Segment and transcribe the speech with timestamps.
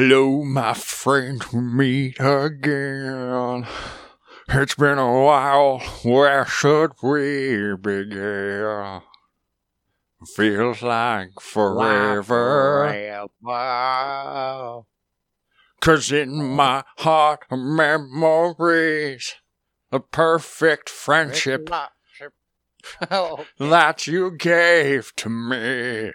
[0.00, 3.66] Hello, my friend, we meet again.
[4.48, 9.00] It's been a while, where should we begin?
[10.36, 13.26] Feels like forever.
[15.80, 16.44] Cause in oh.
[16.44, 19.34] my heart are memories,
[19.90, 21.68] a perfect friendship
[23.10, 23.44] oh.
[23.58, 26.12] that you gave to me.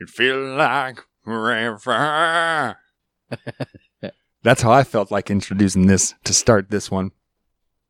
[0.00, 1.04] It feels like
[4.42, 7.12] That's how I felt like introducing this to start this one.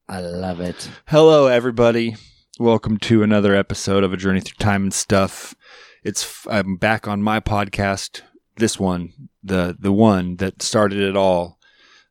[0.09, 0.91] I love it.
[1.07, 2.16] Hello, everybody.
[2.59, 5.55] Welcome to another episode of A Journey Through Time and Stuff.
[6.03, 8.23] It's I'm back on my podcast.
[8.57, 11.59] This one, the the one that started it all.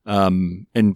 [0.05, 0.95] Um, and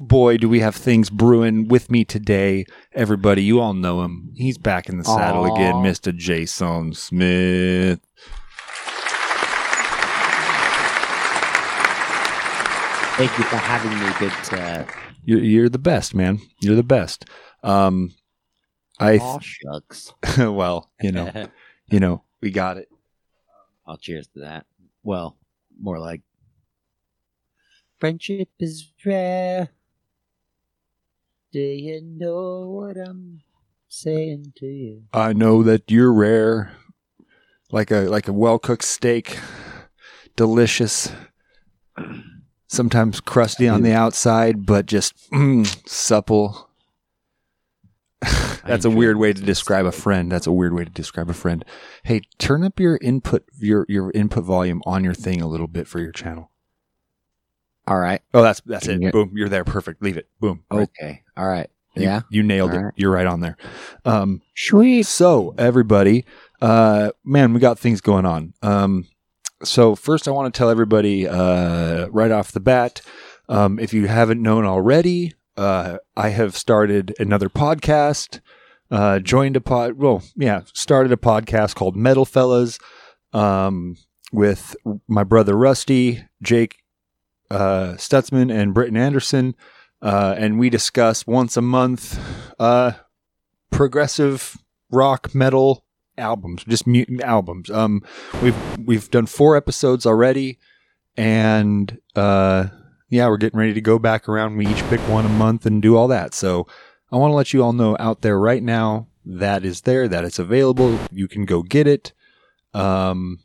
[0.00, 2.64] boy, do we have things brewing with me today.
[2.92, 4.32] Everybody, you all know him.
[4.34, 5.54] He's back in the saddle Aw.
[5.54, 6.14] again, Mr.
[6.14, 8.00] Jason Smith.
[13.20, 14.10] Thank you for having me.
[14.18, 14.58] Good.
[14.58, 14.84] Uh,
[15.26, 16.40] You're, you're the best, man.
[16.62, 17.26] You're the best.
[17.62, 18.14] Um,
[18.98, 20.14] I aw, shucks.
[20.38, 21.30] well, you know,
[21.90, 22.88] you know, we got it.
[23.86, 24.64] I'll cheers to that.
[25.02, 25.36] Well,
[25.78, 26.22] more like
[27.98, 29.68] friendship is rare.
[31.52, 33.42] Do you know what I'm
[33.86, 35.02] saying to you?
[35.12, 36.72] I know that you're rare,
[37.70, 39.38] like a like a well cooked steak,
[40.36, 41.12] delicious.
[42.72, 46.68] Sometimes crusty on the outside, but just mm, supple.
[48.64, 50.30] That's a weird way to describe a friend.
[50.30, 51.64] That's a weird way to describe a friend.
[52.04, 55.88] Hey, turn up your input your your input volume on your thing a little bit
[55.88, 56.52] for your channel.
[57.88, 58.20] All right.
[58.32, 59.06] Oh, that's that's Can it.
[59.06, 59.64] you Boom, you're there.
[59.64, 60.00] Perfect.
[60.00, 60.28] Leave it.
[60.38, 60.62] Boom.
[60.70, 60.88] Right.
[61.00, 61.22] Okay.
[61.36, 61.68] All right.
[61.96, 62.20] You- yeah.
[62.30, 62.82] you nailed All it.
[62.82, 62.94] right.
[62.94, 63.56] You're right on there.
[64.04, 65.06] Um, Sweet.
[65.06, 66.24] so everybody,
[66.62, 68.54] uh, man, we got things going on.
[68.62, 69.06] Um,
[69.62, 73.00] so first, I want to tell everybody uh, right off the bat,
[73.48, 78.40] um, if you haven't known already, uh, I have started another podcast.
[78.90, 79.94] Uh, joined a pod.
[79.94, 82.78] Well, yeah, started a podcast called Metal Fellas
[83.32, 83.96] um,
[84.32, 84.74] with
[85.06, 86.76] my brother Rusty, Jake
[87.50, 89.54] uh, Stutzman, and Britton Anderson.
[90.02, 92.18] Uh, and we discuss once a month
[92.58, 92.92] uh,
[93.70, 94.56] progressive
[94.90, 95.84] rock metal
[96.18, 97.70] albums, just mu- albums.
[97.70, 98.02] Um,
[98.42, 100.58] we've we've done four episodes already,
[101.16, 102.66] and uh,
[103.08, 104.56] yeah, we're getting ready to go back around.
[104.56, 106.34] We each pick one a month and do all that.
[106.34, 106.66] So
[107.12, 110.24] I want to let you all know out there right now that is there, that
[110.24, 110.98] it's available.
[111.12, 112.12] You can go get it.
[112.72, 113.40] Um,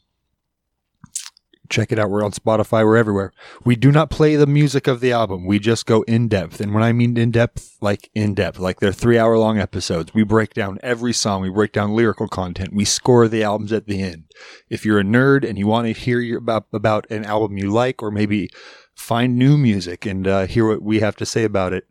[1.70, 2.10] check it out.
[2.10, 2.86] We're on Spotify.
[2.86, 3.32] We're everywhere.
[3.64, 5.46] We do not play the music of the album.
[5.46, 6.60] We just go in depth.
[6.60, 10.14] And when I mean in depth, like in depth, like they're three hour long episodes.
[10.14, 11.42] We break down every song.
[11.42, 12.74] We break down lyrical content.
[12.74, 14.26] We score the albums at the end.
[14.70, 18.02] If you're a nerd and you want to hear about, about an album you like,
[18.02, 18.50] or maybe
[18.94, 21.86] find new music and uh, hear what we have to say about it,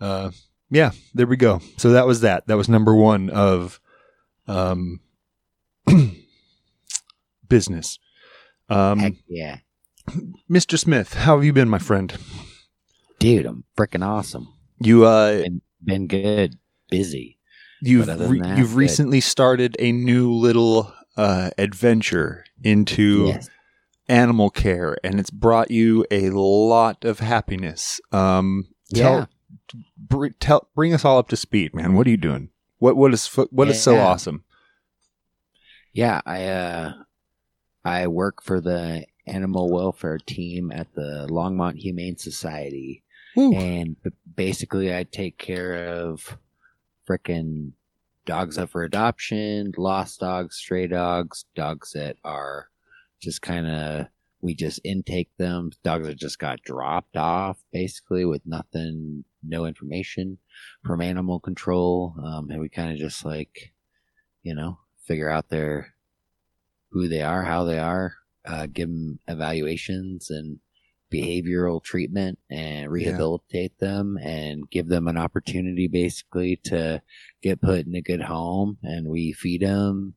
[0.00, 0.30] uh,
[0.70, 1.60] yeah, there we go.
[1.76, 2.46] So that was that.
[2.46, 3.78] That was number one of
[4.46, 5.00] um,
[7.48, 7.98] business.
[8.72, 9.58] Um, Heck yeah.
[10.50, 10.78] Mr.
[10.78, 12.16] Smith, how have you been, my friend?
[13.18, 14.48] Dude, I'm freaking awesome.
[14.80, 16.56] You uh, Been, been good.
[16.90, 17.38] Busy.
[17.80, 18.76] you've re- that, you've good.
[18.76, 23.48] recently started a new little uh, adventure into Yes.
[24.08, 28.00] animal care, and it's brought you a lot of happiness.
[28.10, 29.28] Um, tell,
[29.74, 29.80] Yeah.
[29.96, 31.94] br- tell, bring us all up to speed, man.
[31.94, 32.50] What are you doing?
[32.78, 34.06] What what is what is so Yeah.
[34.06, 34.44] awesome?
[35.92, 36.92] Yeah, I uh
[37.84, 43.02] I work for the animal welfare team at the Longmont Humane Society.
[43.34, 43.54] Woo.
[43.54, 43.96] and
[44.36, 46.36] basically I take care of
[47.08, 47.72] frickin'
[48.26, 52.68] dogs up for adoption, lost dogs, stray dogs, dogs that are
[53.20, 54.06] just kind of
[54.40, 60.38] we just intake them, dogs that just got dropped off basically with nothing, no information
[60.84, 63.72] from animal control, um, and we kind of just like,
[64.42, 65.94] you know, figure out their
[66.92, 68.14] who they are, how they are,
[68.46, 70.58] uh, give them evaluations and
[71.12, 77.02] behavioral treatment and rehabilitate them and give them an opportunity basically to
[77.42, 80.14] get put in a good home and we feed them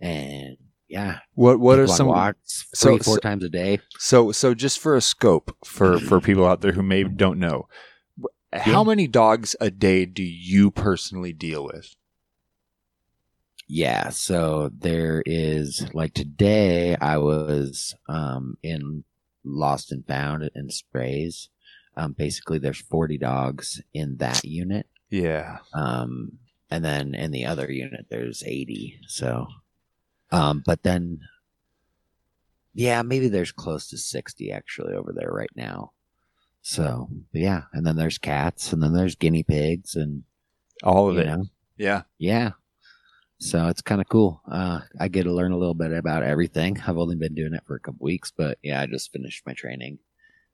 [0.00, 0.56] and
[0.88, 4.52] yeah What what are some walks so- three four so- times a day So, so
[4.52, 7.68] just for a scope for for people out there who maybe don't know,
[8.52, 8.88] how Yeah.
[8.88, 11.94] many dogs a day do you personally deal with?
[13.68, 19.04] Yeah, so there is like today I was um in
[19.44, 21.48] Lost and Found in Sprays.
[21.96, 24.86] Um basically there's 40 dogs in that unit.
[25.10, 26.38] Yeah, Um
[26.70, 29.00] and then in the other unit there's 80.
[29.08, 29.46] So
[30.30, 31.20] um but then
[32.72, 35.92] yeah, maybe there's close to 60 actually over there right now.
[36.60, 40.24] So, yeah, and then there's cats, and then there's guinea pigs, and
[40.82, 41.24] All of it.
[41.26, 41.44] know,
[41.78, 42.02] Yeah.
[42.18, 42.50] yeah.
[43.38, 44.40] So it's kind of cool.
[44.50, 46.80] Uh, I get to learn a little bit about everything.
[46.86, 49.52] I've only been doing it for a couple weeks, but yeah, I just finished my
[49.52, 49.98] training,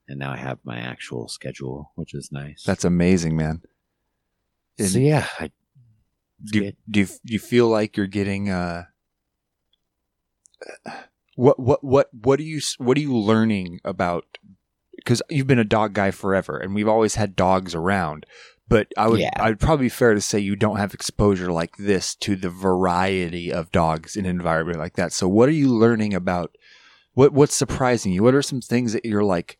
[0.08, 2.64] and now I have my actual schedule, which is nice.
[2.64, 3.62] That's amazing, man.
[4.78, 5.28] And so yeah.
[5.38, 5.50] I,
[6.44, 8.84] do, you, do you do you feel like you're getting uh
[11.36, 14.38] what what what what are you what are you learning about
[14.96, 18.26] because you've been a dog guy forever and we've always had dogs around
[18.72, 19.30] but i would Yeah.
[19.36, 22.48] i would probably be fair to say you don't have exposure like this to the
[22.48, 25.12] variety of dogs in an environment like that.
[25.12, 26.56] So what are you learning about
[27.14, 28.22] what what's surprising you?
[28.22, 29.58] What are some things that you're like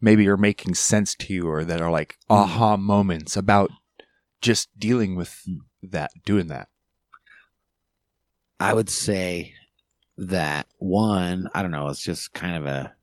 [0.00, 2.34] maybe are making sense to you or that are like mm-hmm.
[2.34, 3.70] aha moments about
[4.40, 5.42] just dealing with
[5.82, 6.68] that doing that?
[8.60, 9.54] I would say
[10.18, 12.94] that one, I don't know, it's just kind of a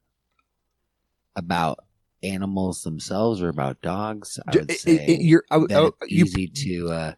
[1.35, 1.84] about
[2.25, 4.39] animals themselves or about dogs.
[4.47, 7.13] I would say it- it- you're I- that I- it's you- easy to, uh,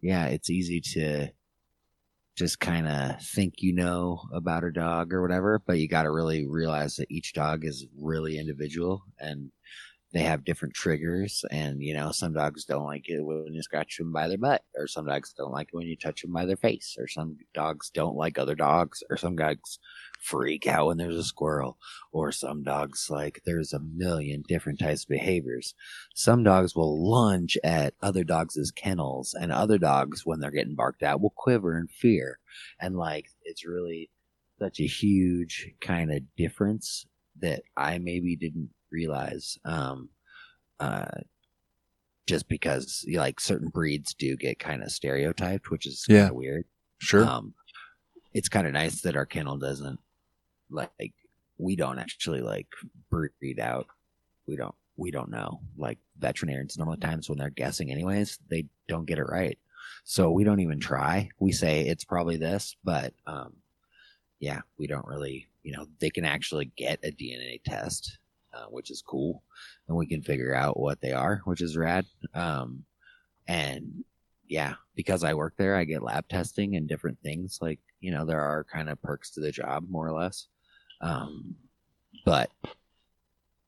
[0.00, 1.28] yeah, it's easy to
[2.36, 6.10] just kind of think you know about a dog or whatever, but you got to
[6.12, 9.50] really realize that each dog is really individual and
[10.12, 11.44] they have different triggers.
[11.50, 14.62] And, you know, some dogs don't like it when you scratch them by their butt,
[14.74, 17.36] or some dogs don't like it when you touch them by their face, or some
[17.54, 19.78] dogs don't like other dogs, or some dogs
[20.20, 21.78] freak out when there's a squirrel,
[22.10, 25.74] or some dogs like there's a million different types of behaviors.
[26.14, 31.02] Some dogs will lunge at other dogs' kennels, and other dogs, when they're getting barked
[31.02, 32.38] at, will quiver in fear.
[32.80, 34.10] And like, it's really
[34.58, 37.06] such a huge kind of difference
[37.40, 39.58] that I maybe didn't realize.
[39.64, 40.10] Um,
[40.80, 41.06] uh,
[42.26, 46.28] just because like certain breeds do get kind of stereotyped, which is kind Yeah.
[46.28, 46.64] of weird.
[46.98, 47.54] sure Um,
[48.34, 49.98] it's kind of nice that our kennel doesn't
[50.70, 51.14] like
[51.56, 52.66] we don't actually like
[53.10, 53.86] breed out.
[54.46, 55.60] We don't we don't know.
[55.76, 59.58] Like veterinarians normally times when they're guessing anyways, they don't get it right.
[60.04, 61.30] So we don't even try.
[61.38, 63.54] We say it's probably this, but um
[64.40, 68.18] yeah, we don't really, you know, they can actually get a DNA test,
[68.58, 69.42] uh, which is cool,
[69.86, 72.06] and we can figure out what they are, which is rad.
[72.34, 72.84] Um
[73.46, 74.04] and
[74.46, 77.58] yeah, because I work there, I get lab testing and different things.
[77.60, 80.46] Like, you know, there are kind of perks to the job, more or less.
[81.00, 81.54] Um,
[82.24, 82.50] but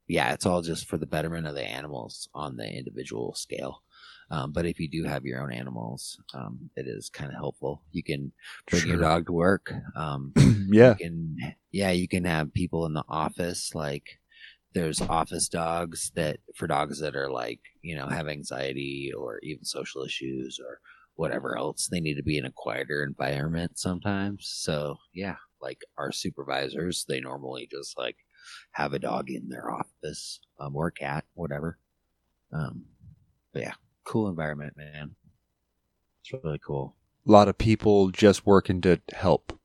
[0.09, 3.83] yeah, it's all just for the betterment of the animals on the individual scale.
[4.31, 7.83] Um, but if you do have your own animals, um, it is kind of helpful.
[7.91, 8.33] You can
[8.71, 9.73] bring your dog to work.
[9.97, 10.33] Um,
[10.71, 14.20] yeah you can yeah you can have people in the office like
[14.73, 19.65] there's office dogs that for dogs that are like you know have anxiety or even
[19.65, 20.81] social issues or
[21.15, 24.49] whatever else they need to be in a quieter environment sometimes.
[24.49, 28.17] So yeah like our supervisors they normally just like
[28.73, 31.79] have a dog in their office um, or a cat whatever.
[32.53, 32.85] Um
[33.53, 33.75] but yeah
[34.05, 35.17] cool environment man.
[36.23, 36.97] It's really cool.
[37.27, 39.60] A lot of people just working to help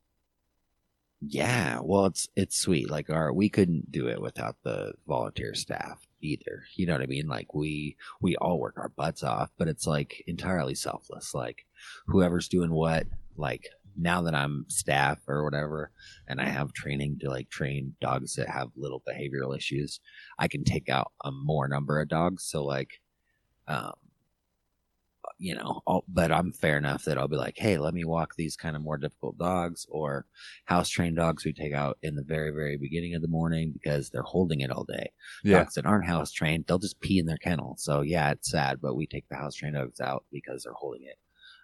[1.28, 2.90] Yeah, well, it's it's sweet.
[2.90, 6.64] Like our, we couldn't do it without the volunteer staff either.
[6.76, 7.28] You know what I mean?
[7.28, 11.34] Like we we all work our butts off, but it's like entirely selfless.
[11.34, 11.66] Like
[12.08, 15.92] whoever's doing what, like now that I'm staff or whatever,
[16.28, 20.02] and I have training to like train dogs that have little behavioral issues,
[20.38, 22.44] I can take out a more number of dogs.
[22.44, 22.92] So like,
[23.68, 23.94] um,
[25.46, 28.34] you know, I'll, but I'm fair enough that I'll be like, hey, let me walk
[28.36, 30.26] these kind of more difficult dogs or
[30.66, 34.10] house trained dogs we take out in the very, very beginning of the morning because
[34.10, 35.12] they're holding it all day.
[35.44, 37.76] yeah Dogs that aren't house trained, they'll just pee in their kennel.
[37.78, 41.04] So yeah, it's sad, but we take the house trained dogs out because they're holding
[41.04, 41.20] it.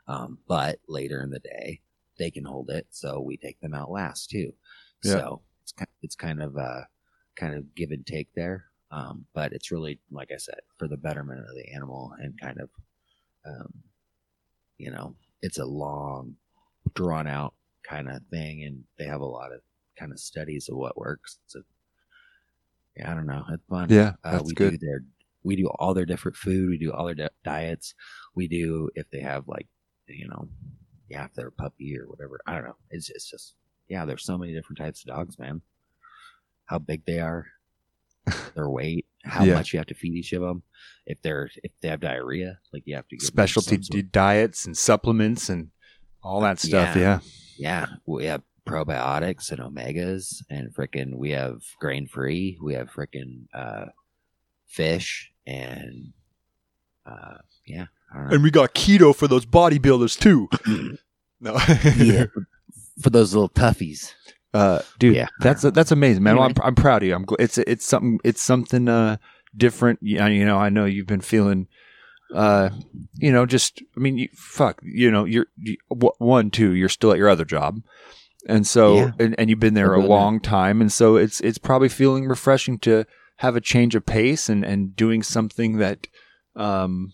[0.07, 1.81] Um, but later in the day,
[2.19, 4.53] they can hold it, so we take them out last too.
[5.03, 5.13] Yeah.
[5.13, 5.73] So it's
[6.03, 6.81] it's kind of uh
[7.35, 8.65] kind of give and take there.
[8.91, 12.59] Um, but it's really like I said for the betterment of the animal and kind
[12.59, 12.69] of
[13.45, 13.71] um,
[14.77, 16.36] you know, it's a long,
[16.95, 19.62] drawn out kind of thing, and they have a lot of
[19.98, 21.39] kind of studies of what works.
[21.48, 21.62] So,
[22.95, 23.43] yeah, I don't know.
[23.50, 23.89] It's fun.
[23.89, 25.03] yeah Uh, that's we good do their,
[25.43, 26.69] we do all their different food.
[26.69, 27.93] We do all their di- diets.
[28.36, 29.67] We do if they have like,
[30.07, 30.50] you know,
[31.10, 32.39] yeah, if they're a puppy or whatever.
[32.45, 32.77] I don't know.
[32.89, 33.55] It's it's just
[33.88, 34.05] yeah.
[34.05, 35.62] There's so many different types of dogs, man.
[36.65, 37.48] How big they are,
[38.56, 39.56] their weight, how Yeah.
[39.56, 40.63] much you have to feed each of them.
[41.06, 44.01] If they're if they have diarrhea, like you have to give them specialty some d-
[44.04, 45.70] diets and supplements and
[46.24, 47.01] all that stuff Yeah.
[47.01, 47.20] yeah
[47.58, 52.58] Yeah, we have probiotics and omegas, and frickin' we have grain free.
[52.62, 53.86] We have frickin' uh,
[54.68, 56.13] fish and
[57.06, 58.36] uh, yeah, I don't know.
[58.36, 60.48] and we got keto for those bodybuilders too
[61.42, 61.54] no
[61.98, 62.48] yeah, for,
[63.01, 64.13] for those little toughies.
[64.53, 65.27] Uh, dude, Yeah.
[65.39, 66.36] that's that's amazing, man.
[66.36, 66.60] Well, Anyway.
[66.62, 67.15] I'm, I'm proud of you.
[67.15, 67.25] I'm.
[67.25, 68.20] gl- It's it's something.
[68.24, 69.17] It's something uh
[69.55, 70.00] different.
[70.01, 71.67] You you know, I know you've been feeling.
[72.34, 72.70] Uh,
[73.15, 74.81] you know, just I mean, you, fuck.
[74.84, 76.74] You know, you're you, one, two.
[76.74, 77.81] You're still at your other job,
[78.48, 79.12] and so Yeah.
[79.20, 82.77] and, and you've been there a long time, and so it's it's probably feeling refreshing
[82.79, 83.05] to
[83.38, 86.08] have a change of pace and and doing something that,
[86.55, 87.12] um,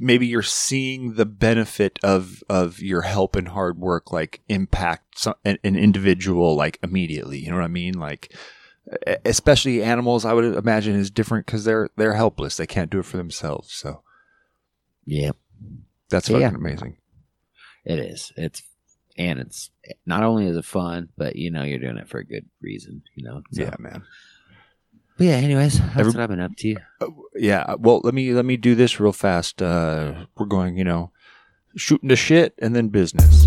[0.00, 5.34] maybe you're seeing the benefit of of your help and hard work like impact some,
[5.44, 8.32] an, an individual like immediately you know what i mean like
[9.24, 13.04] especially animals i would imagine is different because they're they're helpless they can't do it
[13.04, 14.02] for themselves so
[15.04, 15.32] Yeah,
[16.08, 16.40] that's Yeah.
[16.40, 16.96] fucking amazing
[17.84, 18.32] it is.
[18.36, 18.62] It's
[19.16, 19.70] and it's
[20.04, 23.02] not only is it fun, but you know you're doing it for a good reason.
[23.14, 23.42] You know.
[23.52, 24.02] So- yeah man
[25.16, 25.32] But yeah.
[25.36, 26.76] Anyways, that's Every- what I've been up to.
[27.38, 31.10] yeah well let me let me do this real fast uh we're going you know
[31.76, 33.46] shooting the shit and then business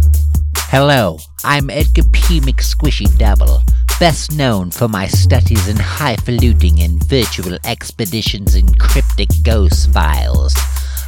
[0.72, 2.40] Hello, I'm Edgar P.
[2.42, 3.64] McSquishy Double,
[4.00, 10.54] best known for my studies in highfalutin and virtual expeditions in cryptic ghost files.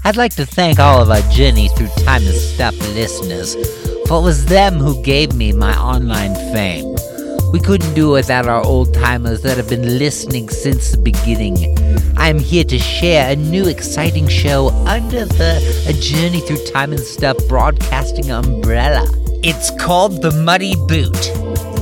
[0.04, 3.54] I'd like to thank all of our Journey Through Time and Stuff listeners,
[4.08, 6.96] for it was them who gave me my online fame.
[7.52, 11.78] We couldn't do it without our old timers that have been listening since the beginning.
[12.18, 17.02] I'm here to share a new exciting show under the A Journey Through Time and
[17.02, 19.06] Stuff broadcasting umbrella.
[19.44, 21.12] It's called The Muddy Boot.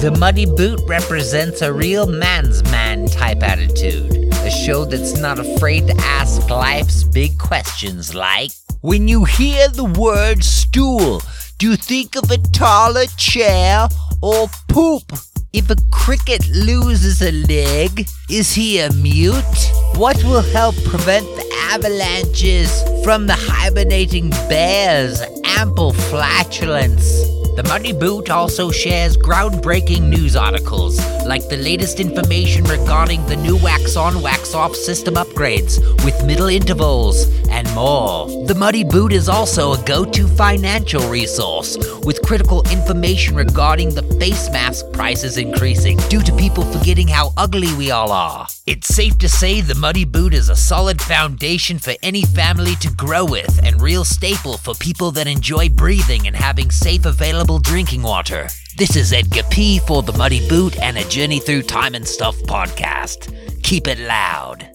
[0.01, 4.33] The Muddy Boot represents a real man's man type attitude.
[4.45, 8.49] A show that's not afraid to ask life's big questions like
[8.81, 11.21] When you hear the word stool,
[11.59, 13.87] do you think of a taller chair
[14.23, 15.11] or poop?
[15.51, 19.71] If a cricket loses a leg, is he a mute?
[19.95, 27.38] What will help prevent the avalanches from the hibernating bears' ample flatulence?
[27.59, 33.57] The Muddy Boot also shares groundbreaking news articles, like the latest information regarding the new
[33.57, 38.29] wax on, wax off system upgrades, with middle intervals, and more.
[38.45, 44.03] The Muddy Boot is also a go to financial resource, with critical information regarding the
[44.21, 48.47] face mask prices increasing due to people forgetting how ugly we all are.
[48.67, 52.89] It's safe to say the Muddy Boot is a solid foundation for any family to
[52.93, 58.03] grow with and real staple for people that enjoy breathing and having safe available drinking
[58.03, 58.47] water.
[58.77, 62.37] This is Edgar P for the Muddy Boot and a Journey Through Time and Stuff
[62.41, 63.33] podcast.
[63.63, 64.69] Keep it loud.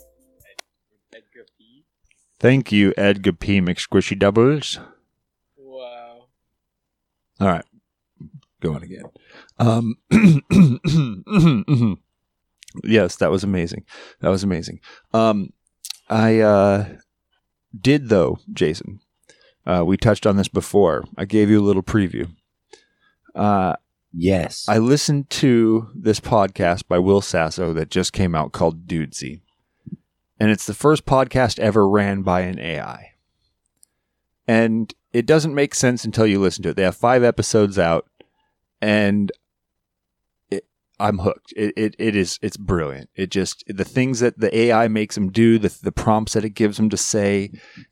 [2.40, 4.78] thank you edgar p mcsquishy doubles
[5.56, 6.26] Wow.
[7.40, 7.64] All right,
[8.60, 9.04] going again.
[9.58, 9.96] Um,
[12.84, 13.84] yes, that was amazing.
[14.20, 14.80] That was amazing.
[15.12, 15.52] Um,
[16.08, 16.88] I uh,
[17.78, 19.00] did though, Jason.
[19.66, 21.04] Uh, we touched on this before.
[21.16, 22.30] I gave you a little preview.
[23.34, 23.76] Uh,
[24.16, 24.66] Yes.
[24.68, 29.40] I listened to this podcast by Will Sasso that just came out called Dudesy.
[30.38, 33.14] And it's the first podcast ever ran by an AI.
[34.46, 36.76] And it doesn't make sense until you listen to it.
[36.76, 38.06] They have five episodes out,
[38.80, 39.32] and
[41.00, 41.52] I'm hooked.
[41.56, 43.10] It, it, it is it's brilliant.
[43.16, 46.50] It just the things that the AI makes them do, the, the prompts that it
[46.50, 47.50] gives them to say,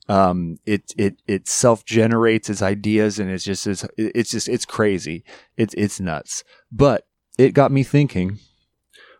[0.08, 4.64] um, it it it self generates its ideas, and it's just it's, it's just it's
[4.64, 5.24] crazy.
[5.56, 6.44] It's it's nuts.
[6.70, 7.06] But
[7.38, 8.38] it got me thinking.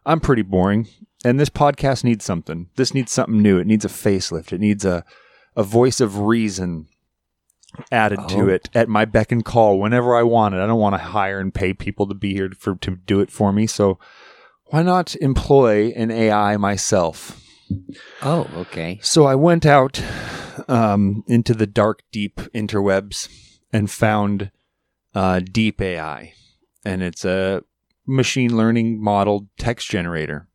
[0.05, 0.89] I'm pretty boring,
[1.25, 2.69] and this podcast needs something.
[2.77, 3.59] This needs something new.
[3.59, 4.53] It needs a facelift.
[4.53, 5.05] It needs a
[5.57, 6.87] a voice of reason
[7.91, 8.29] added Oh.
[8.37, 10.59] to it at my beck and call whenever I want it.
[10.61, 13.31] I don't want to hire and pay people to be here for to do it
[13.31, 13.67] for me.
[13.67, 13.99] So
[14.67, 17.39] why not employ an AI myself?
[18.23, 18.99] oh, okay.
[19.03, 20.03] So I went out
[20.69, 23.29] um, into the dark, deep interwebs
[23.73, 24.51] and found
[25.15, 26.33] uh, Deep AI,
[26.85, 27.63] and it's a
[28.07, 30.49] machine learning model text generator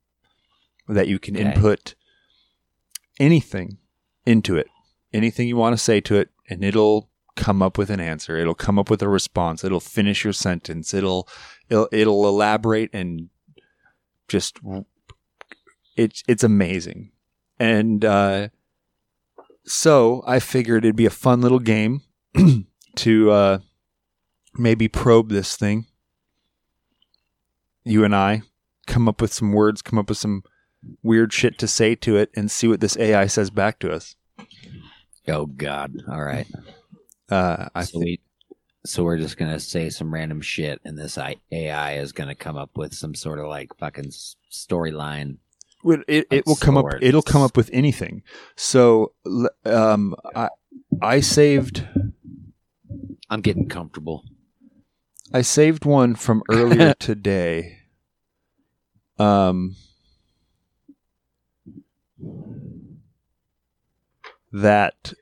[0.88, 1.46] that you can Okay.
[1.46, 1.96] input
[3.20, 3.78] anything
[4.26, 4.68] into it,
[5.14, 8.38] anything you want to say to it, and it'll come up with an answer.
[8.38, 9.64] It'll come up with a response.
[9.64, 10.94] It'll finish your sentence.
[10.94, 11.28] It'll
[11.70, 13.30] it'll, it'll elaborate and
[14.28, 14.60] just
[15.96, 17.12] it's it's amazing.
[17.60, 18.50] And uh,
[19.66, 22.02] so I figured it'd be a fun little game
[22.98, 23.60] to uh,
[24.56, 25.88] maybe probe this thing.
[27.84, 28.42] You and I
[28.86, 30.44] come up with some words, come up with some
[31.02, 34.16] weird shit to say to it, and see what this AI says back to us.
[35.28, 35.94] Oh God.
[36.10, 36.48] All right.
[37.30, 38.20] Uh, I so think we,
[38.86, 42.78] so we're just gonna say some random shit, and this AI is gonna come up
[42.78, 44.12] with some sort of like fucking
[44.50, 45.36] storyline.
[45.84, 46.86] Well, it, it will come up.
[47.02, 48.24] It'll come up with anything.
[48.56, 49.12] So,
[49.66, 50.48] um, I
[51.02, 51.86] I saved.
[53.30, 54.24] I'm getting comfortable.
[55.34, 57.80] I saved one from earlier today.
[59.20, 59.76] Um,
[64.52, 65.14] that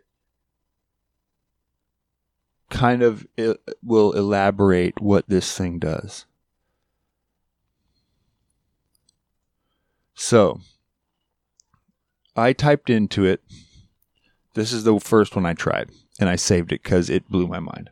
[2.69, 3.25] kind of
[3.83, 6.25] will elaborate what this thing does.
[10.13, 10.61] So,
[12.35, 13.41] I typed into it.
[14.53, 15.89] This is the first one I tried,
[16.19, 17.89] and I saved it because it blew my mind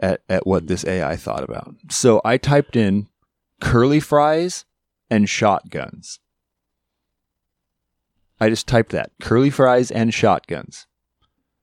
[0.00, 1.74] at, at what this AI thought about.
[1.90, 3.08] So I typed in
[3.60, 4.64] curly fries
[5.10, 6.20] and shotguns.
[8.40, 10.86] I just typed that curly fries and shotguns.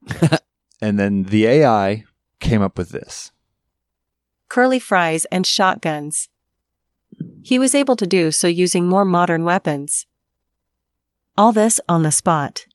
[0.81, 2.05] and then the AI
[2.39, 3.31] came up with this.
[4.49, 6.27] curly fries, and shotguns.
[7.43, 10.05] He was able to do so using more modern weapons.
[11.37, 12.65] All this on the spot.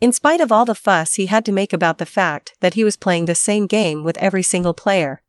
[0.00, 2.84] In spite of all the fuss he had to make about the fact that he
[2.84, 5.22] was playing the same game with every single player.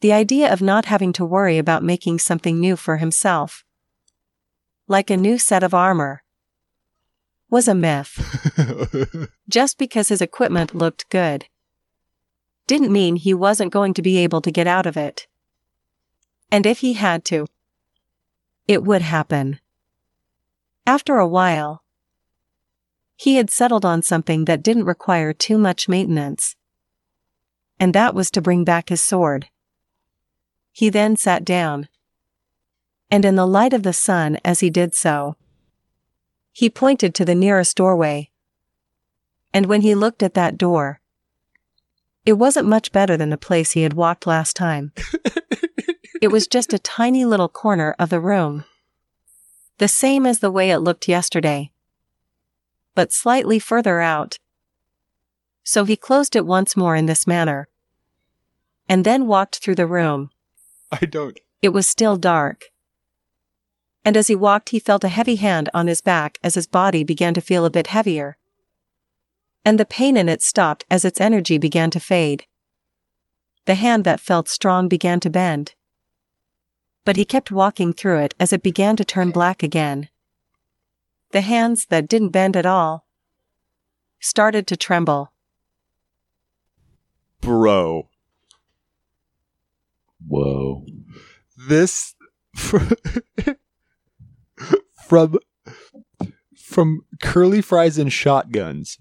[0.00, 3.64] The idea of not having to worry about making something new for himself,
[4.88, 6.22] like a new set of armor,
[7.50, 9.30] was a myth.
[9.48, 11.46] Just because his equipment looked good
[12.66, 15.26] didn't mean he wasn't going to be able to get out of it.
[16.52, 17.46] And if he had to,
[18.68, 19.58] it would happen.
[20.86, 21.82] After a while,
[23.16, 26.56] he had settled on something that didn't require too much maintenance.
[27.80, 29.48] And that was to bring back his sword.
[30.70, 31.88] He then sat down.
[33.10, 35.36] And in the light of the sun as he did so,
[36.52, 38.30] he pointed to the nearest doorway.
[39.54, 41.00] And when he looked at that door,
[42.26, 44.92] it wasn't much better than the place he had walked last time.
[46.20, 48.64] it was just a tiny little corner of the room.
[49.78, 51.70] The same as the way it looked yesterday.
[52.94, 54.38] But slightly further out.
[55.64, 57.68] So he closed it once more in this manner.
[58.88, 60.30] And then walked through the room.
[60.90, 61.38] I don't.
[61.62, 62.64] It was still dark.
[64.04, 67.04] And as he walked, he felt a heavy hand on his back as his body
[67.04, 68.36] began to feel a bit heavier.
[69.64, 72.46] And the pain in it stopped as its energy began to fade.
[73.66, 75.74] The hand that felt strong began to bend.
[77.04, 80.08] But he kept walking through it as it began to turn black again.
[81.32, 83.04] The hands that didn't bend at all
[84.20, 85.32] started to tremble.
[87.40, 88.08] Bro.
[90.26, 90.84] Whoa.
[91.68, 92.14] this
[95.08, 95.38] from
[96.56, 98.98] from curly fries and shotguns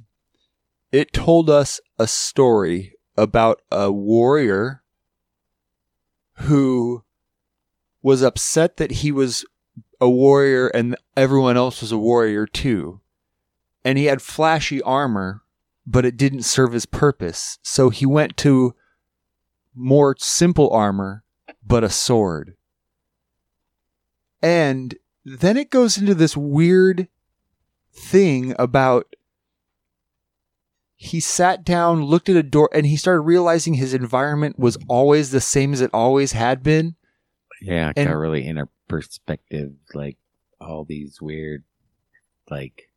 [0.91, 4.84] it told us a story about a warrior
[6.41, 7.04] who
[8.02, 9.46] was upset that he was
[10.00, 13.02] a warrior and everyone else was a warrior too
[13.84, 15.41] and he had flashy armor
[15.86, 18.74] but it didn't serve his purpose so he went to
[19.76, 21.24] more simple armor
[21.67, 22.56] but a sword.
[24.41, 24.96] And
[25.27, 27.07] then it goes into this weird
[27.91, 29.13] thing about
[30.95, 35.31] he sat down, looked at a door, and he started realizing his environment was always
[35.31, 36.95] the same as it always had been.
[37.61, 40.17] Yeah, And- got really inner perspective, like
[40.61, 41.63] all these weird,
[42.49, 42.89] like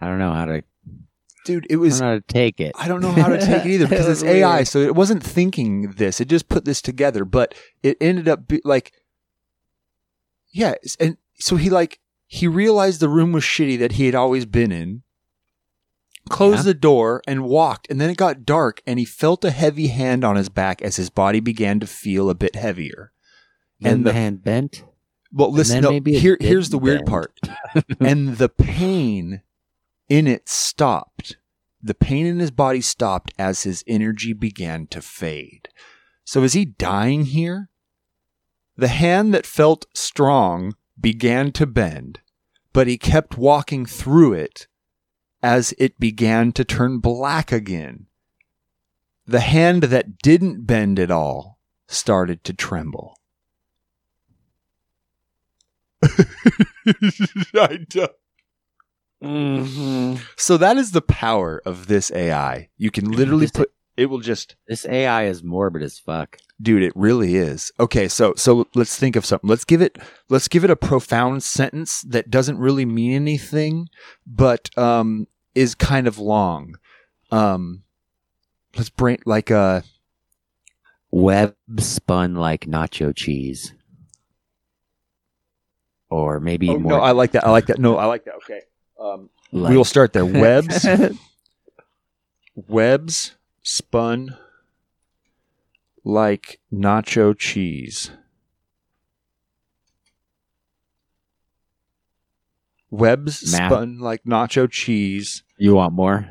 [0.00, 0.62] I don't know how to,
[1.44, 2.72] Dude, it I was don't know how to take it.
[2.74, 5.92] I don't know how to take it either because it's AI, so it wasn't thinking
[5.92, 6.20] this.
[6.20, 8.92] It just put this together, but it ended up be, like,
[10.50, 14.46] yeah, and so he like he realized the room was shitty that he had always
[14.46, 15.02] been in.
[16.28, 16.62] Closed Yeah.
[16.72, 20.24] the door and walked, and then it got dark, and he felt a heavy hand
[20.24, 23.12] on his back as his body began to feel a bit heavier.
[23.80, 24.82] Then and the the- hand bent.
[25.32, 27.08] Well, listen, no, here, here's the weird bend.
[27.08, 27.38] part.
[28.00, 29.42] and the pain
[30.08, 31.36] in it stopped.
[31.82, 35.68] The pain in his body stopped as his energy began to fade.
[36.24, 37.68] So is he dying here?
[38.76, 42.20] The hand that felt strong began to bend,
[42.72, 44.66] but he kept walking through it
[45.42, 48.06] as it began to turn black again.
[49.26, 53.18] The hand that didn't bend at all started to tremble.
[56.02, 58.12] I don't.
[59.22, 60.22] Mm-hmm.
[60.36, 62.68] So that is the power of this AI.
[62.76, 66.38] You can literally put it will just This AI is morbid as fuck.
[66.60, 67.72] dude, it really is.
[67.80, 69.48] Okay, so so let's think of something.
[69.48, 73.88] Let's give it let's give it a profound sentence that doesn't really mean anything
[74.26, 76.76] but um is kind of long.
[77.30, 77.82] Um
[78.76, 79.80] let's bring like uh
[81.12, 83.72] Web spun like nacho cheese,
[86.10, 86.90] or maybe oh, more.
[86.92, 87.46] no, I like that.
[87.46, 87.78] I like that.
[87.78, 88.34] No, I like that.
[88.44, 88.60] Okay.
[89.00, 90.26] Um like- we will start there.
[90.26, 90.86] Webs
[92.68, 93.34] webs
[93.70, 94.36] spun
[96.04, 98.12] like nacho cheese.
[102.92, 103.72] Webs Math.
[103.72, 105.42] spun like nacho cheese.
[105.58, 106.28] You want more?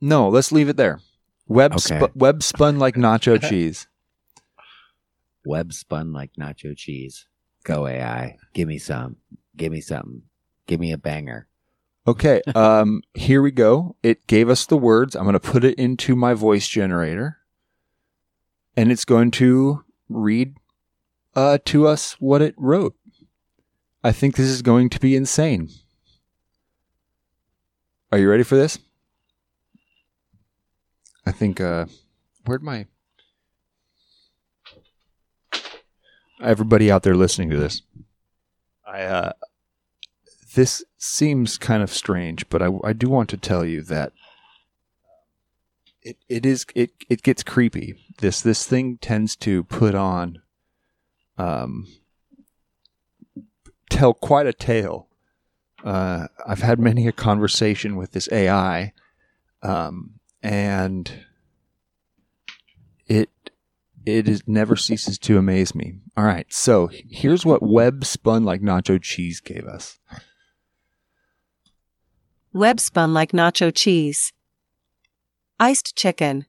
[0.00, 1.00] No, let's leave it there.
[1.48, 1.98] Web Okay.
[1.98, 3.88] sp- web spun like nacho cheese.
[5.44, 7.26] Web spun like nacho cheese.
[7.64, 8.36] Go AI.
[8.54, 9.16] Give me some.
[9.56, 10.22] Give me something.
[10.68, 11.48] Give me a banger.
[12.06, 13.96] Okay, um, here we go.
[14.02, 15.14] It gave us the words.
[15.14, 17.38] I'm going to put it into my voice generator,
[18.76, 20.56] and it's going to read
[21.34, 22.94] uh, to us what it wrote.
[24.02, 25.68] I think this is going to be insane.
[28.10, 28.78] Are you ready for this?
[31.26, 31.60] I think.
[31.60, 31.86] Uh,
[32.46, 32.86] where'd my
[36.42, 37.82] everybody out there listening to this?
[38.86, 39.32] I uh,
[40.54, 44.12] this seems kind of strange, but I, I do want to tell you that
[46.02, 47.94] it, it is it, it gets creepy.
[48.18, 50.40] This this thing tends to put on
[51.38, 51.86] um
[53.90, 55.08] tell quite a tale.
[55.84, 58.92] Uh, I've had many a conversation with this AI,
[59.62, 61.24] um, and
[63.06, 63.30] it
[64.06, 65.94] it is never ceases to amaze me.
[66.16, 69.98] All right, so here's what web spun like nacho cheese gave us.
[72.52, 74.32] Web spun like nacho cheese.
[75.60, 76.46] Iced chicken.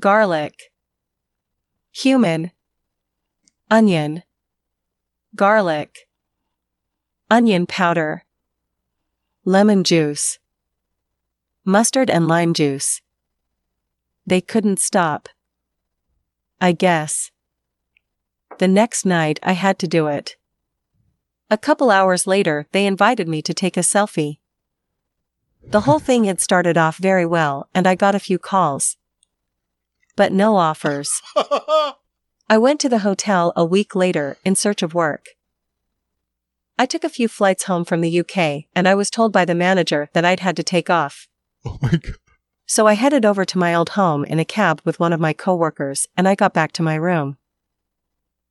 [0.00, 0.72] Garlic.
[1.92, 2.50] Human.
[3.70, 4.24] Onion.
[5.36, 6.08] Garlic.
[7.30, 8.24] Onion powder.
[9.44, 10.40] Lemon juice.
[11.64, 13.00] Mustard and lime juice.
[14.26, 15.28] They couldn't stop.
[16.60, 17.30] I guess.
[18.58, 20.34] The next night I had to do it.
[21.48, 24.38] A couple hours later, they invited me to take a selfie.
[25.64, 28.96] The whole thing had started off very well, and I got a few calls.
[30.16, 31.22] But no offers.
[31.36, 35.30] I went to the hotel a week later in search of work.
[36.78, 39.54] I took a few flights home from the UK, and I was told by the
[39.54, 41.28] manager that I'd had to take off.
[41.64, 42.16] Oh my god.
[42.66, 45.32] So I headed over to my old home in a cab with one of my
[45.32, 47.36] coworkers, and I got back to my room.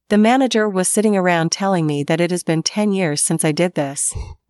[0.10, 3.52] The manager was sitting around telling me that it has been 10 years since I
[3.52, 4.14] did this.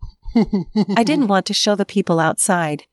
[0.96, 2.86] I didn't want to show the people outside.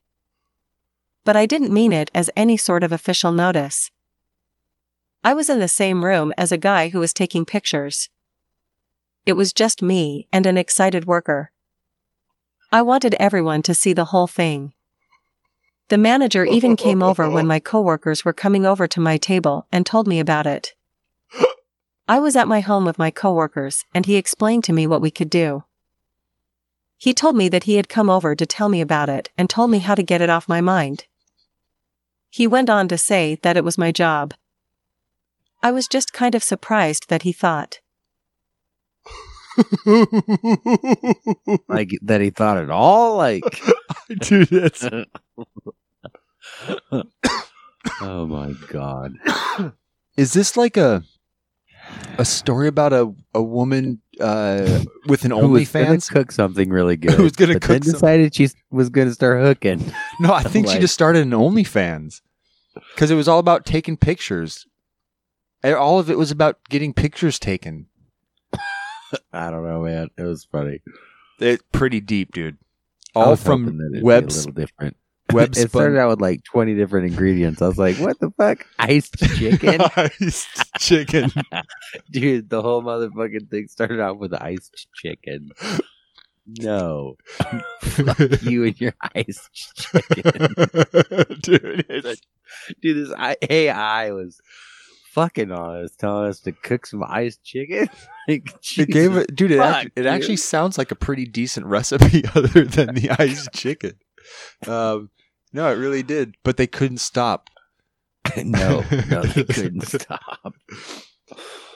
[1.23, 3.91] But I didn't mean it as any sort of official notice.
[5.23, 8.09] I was in the same room as a guy who was taking pictures.
[9.25, 11.51] It was just me and an excited worker.
[12.71, 14.73] I wanted everyone to see the whole thing.
[15.89, 19.85] The manager even came over when my coworkers were coming over to my table and
[19.85, 20.73] told me about it.
[22.07, 25.11] I was at my home with my coworkers and he explained to me what we
[25.11, 25.63] could do.
[26.99, 29.71] He told me that he had come over to tell me about it and told
[29.71, 31.05] me how to get it off my mind.
[32.29, 34.33] He went on to say that it was my job.
[35.63, 37.79] I was just kind of surprised that he thought.
[41.67, 43.17] Like that he thought at all.
[43.17, 43.43] Like,
[44.19, 44.85] Dude, that's
[48.01, 49.13] oh my god.
[50.17, 51.03] Is this like a
[52.17, 56.09] a story about a a woman uh, with an Who was gonna OnlyFans?
[56.11, 57.11] cook something really good.
[57.13, 59.93] Who was gonna but cook then some- decided she was gonna start hooking.
[60.19, 62.21] No, I think she just started an OnlyFans
[62.93, 64.65] because it was all about taking pictures.
[65.63, 67.87] And All of it was about getting pictures taken.
[69.33, 70.09] I don't know, man.
[70.17, 70.81] It was funny.
[71.39, 72.57] It's pretty deep, dude.
[73.15, 74.95] All from that web a little different.
[75.33, 77.61] Web it started out with like twenty different ingredients.
[77.61, 78.65] I was like, "What the fuck?
[78.79, 80.47] Iced chicken, iced
[80.79, 81.31] chicken.
[82.11, 85.49] dude!" The whole motherfucking thing started out with iced chicken.
[86.59, 87.15] No,
[87.81, 90.53] Fuck you and your iced chicken,
[91.41, 91.85] dude.
[91.89, 92.21] it's-
[92.81, 92.97] dude.
[93.07, 94.41] This I- AI was
[95.11, 97.87] fucking on us, telling us to cook some iced chicken.
[98.27, 99.51] like, It gave it, dude.
[99.51, 100.07] It, fuck, act- it dude.
[100.07, 103.93] actually sounds like a pretty decent recipe, other than the iced chicken.
[104.67, 105.11] Um,
[105.53, 107.49] no, it really did, but they couldn't stop.
[108.37, 110.53] no, no, they couldn't stop.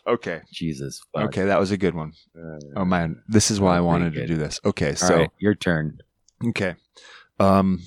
[0.06, 1.26] Okay, Jesus, fuck.
[1.26, 2.12] okay, that was a good one.
[2.38, 4.60] Uh, Oh man, this is why I wanted to do this.
[4.66, 6.00] Okay, all so right, your turn.
[6.48, 6.76] okay,
[7.40, 7.82] um,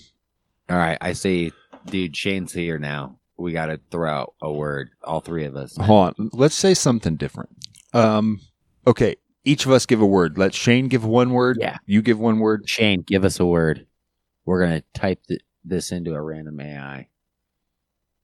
[0.71, 1.53] All right, I say,
[1.85, 3.19] dude, Shane's here now.
[3.37, 5.77] We got to throw out a word, all three of us.
[5.77, 6.31] hold on.
[6.33, 7.51] Let's say something different.
[7.93, 8.41] Um,
[8.87, 10.39] okay, each of us give a word.
[10.39, 11.59] Let Shane give one word.
[11.61, 11.77] Yeah.
[11.85, 12.67] you give one word.
[12.67, 13.87] Shane, give us a word.
[14.47, 17.09] We're gonna type th- this into a random AI.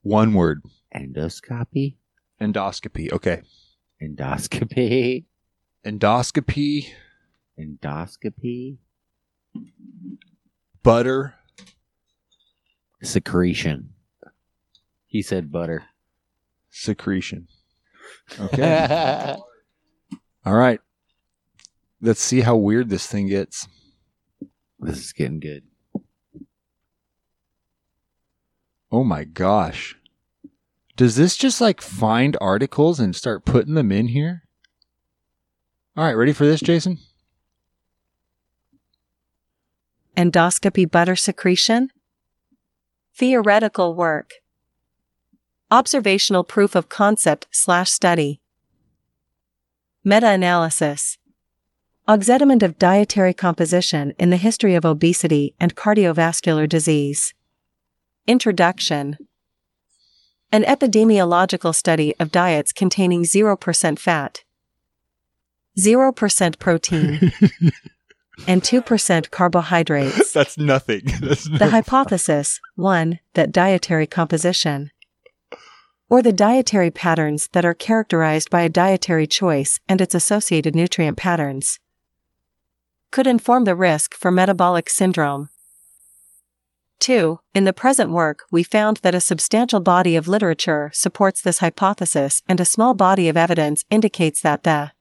[0.03, 0.63] One word.
[0.95, 1.97] Endoscopy,
[2.41, 3.13] Endoscopy.
[3.13, 3.43] Okay,
[4.03, 5.25] endoscopy,
[5.87, 6.87] endoscopy.
[7.59, 8.77] endoscopy,
[10.83, 11.35] Butter.
[13.03, 13.91] secretion.
[15.07, 15.85] He said butter.
[16.71, 17.49] secretion.
[18.41, 19.37] Okay.
[20.45, 20.81] All right.
[22.01, 23.69] Let's see how weird this thing gets.
[24.81, 25.63] this is getting good.
[28.93, 29.97] Oh my gosh.
[30.97, 34.43] Does this just like find articles and start putting them in here?
[35.97, 36.99] All right, ready for this, Jason?
[40.15, 41.91] Endoscopy butter secretion?
[43.15, 44.33] Theoretical work.
[45.71, 48.43] Observational proof of concept slash study.
[50.05, 51.17] Meta-analysis.
[52.07, 57.33] Oxediment of dietary composition in the history of obesity and cardiovascular disease.
[58.27, 59.19] Introduction.
[60.53, 64.45] An epidemiological study of diets containing 0% fat,
[65.77, 67.33] 0% protein,
[68.47, 70.33] and 2% carbohydrates.
[70.35, 71.03] That's nothing.
[71.21, 73.19] That's The hypothesis 1.
[73.35, 74.93] That dietary composition,
[76.09, 81.17] or the dietary patterns that are characterized by a dietary choice and its associated nutrient
[81.17, 81.81] patterns,
[83.11, 85.49] could inform the risk for metabolic syndrome.
[87.03, 87.41] 2.
[87.53, 92.43] In the present work, we found that a substantial body of literature supports this hypothesis
[92.49, 94.93] and a small body of evidence indicates that the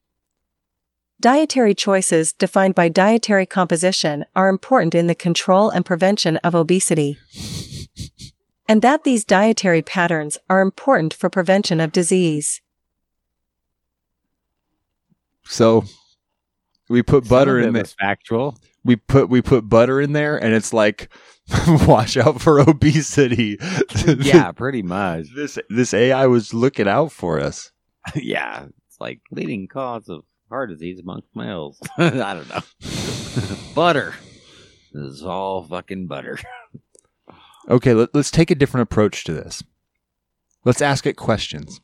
[1.22, 7.20] Dietary choices defined by dietary composition are important in the control and prevention of obesity.
[8.68, 12.62] and that these dietary patterns are important for prevention of disease.
[15.44, 15.86] so
[16.90, 18.58] we put butter in this factual.
[18.84, 21.10] We put we put butter in there and it's like
[21.88, 23.58] watch out for obesity.
[24.06, 25.28] yeah, pretty much.
[25.36, 27.72] this this AI was looking out for us.
[28.16, 31.80] yeah, it's like leading cause of heart disease amongst males.
[31.98, 32.62] I don't know.
[33.76, 34.14] butter.
[34.94, 36.40] This is all fucking butter.
[37.70, 39.64] Okay, let, let's take a different approach to this.
[40.66, 41.80] Let's ask it questions.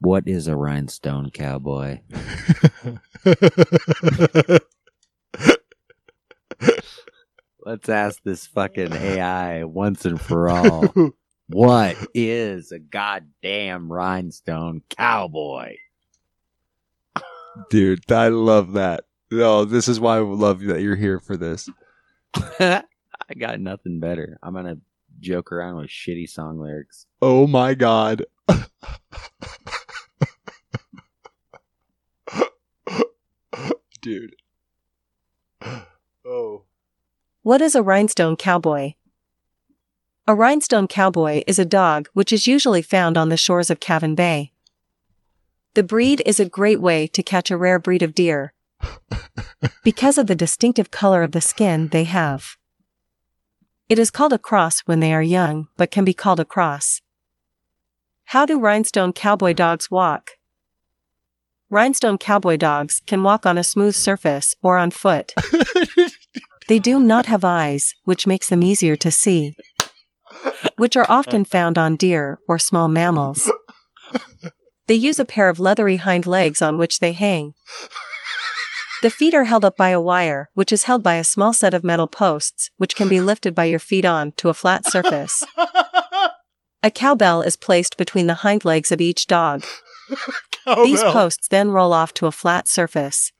[0.00, 2.00] What is a rhinestone cowboy?
[7.64, 10.94] Let's ask this fucking AI once and for all.
[11.48, 15.76] What is a goddamn rhinestone cowboy?
[17.70, 19.04] Dude, I love that.
[19.32, 21.68] Oh, this is why I love that you're here for this.
[22.34, 22.84] I
[23.36, 24.38] got nothing better.
[24.42, 24.76] I'm gonna
[25.20, 27.06] joke around with shitty song lyrics.
[27.20, 28.24] Oh my god.
[34.00, 34.36] Dude.
[36.30, 36.64] Oh.
[37.40, 38.94] What is a rhinestone cowboy?
[40.26, 44.14] A rhinestone cowboy is a dog which is usually found on the shores of Cavan
[44.14, 44.52] Bay.
[45.72, 48.52] The breed is a great way to catch a rare breed of deer
[49.84, 52.58] because of the distinctive color of the skin they have.
[53.88, 57.00] It is called a cross when they are young, but can be called a cross.
[58.24, 60.32] How do rhinestone cowboy dogs walk?
[61.70, 65.34] Rhinestone cowboy dogs can walk on a smooth surface or on foot.
[66.68, 69.56] They do not have eyes, which makes them easier to see,
[70.76, 73.50] which are often found on deer or small mammals.
[74.86, 77.54] They use a pair of leathery hind legs on which they hang.
[79.00, 81.72] The feet are held up by a wire, which is held by a small set
[81.72, 85.44] of metal posts, which can be lifted by your feet on to a flat surface.
[86.80, 89.64] A cowbell is placed between the hind legs of each dog.
[90.84, 93.32] These posts then roll off to a flat surface.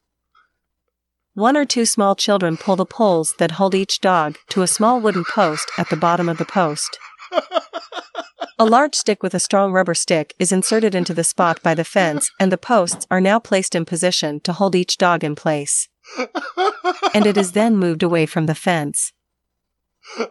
[1.35, 5.00] One or two small children pull the poles that hold each dog to a small
[5.00, 6.98] wooden post at the bottom of the post.
[8.59, 11.85] A large stick with a strong rubber stick is inserted into the spot by the
[11.85, 15.88] fence, and the posts are now placed in position to hold each dog in place.
[17.14, 19.12] And it is then moved away from the fence.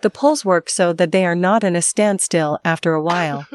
[0.01, 3.47] The poles work so that they are not in a standstill after a while.